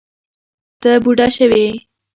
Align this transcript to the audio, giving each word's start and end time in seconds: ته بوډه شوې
ته 0.81 0.91
بوډه 1.03 1.27
شوې 1.35 1.65